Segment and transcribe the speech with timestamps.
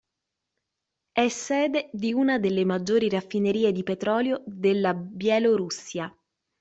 [1.11, 6.11] È sede di una delle maggiori raffinerie di petrolio della Bielorussia.